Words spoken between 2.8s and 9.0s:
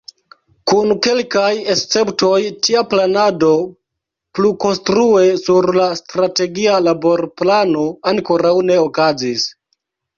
planado plukonstrue sur la Strategia Laborplano ankoraŭ ne